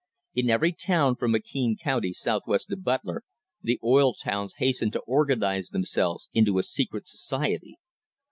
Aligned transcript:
In 0.33 0.49
every 0.49 0.71
town 0.73 1.15
from 1.15 1.31
McKean 1.31 1.75
County 1.79 2.11
southwest 2.11 2.69
to 2.69 2.75
Butler 2.75 3.21
the 3.61 3.79
oil 3.83 4.15
towns 4.15 4.55
hastened 4.57 4.93
to 4.93 5.01
organise 5.01 5.69
themselves 5.69 6.27
into 6.33 6.57
a 6.57 6.63
secret 6.63 7.07
society. 7.07 7.77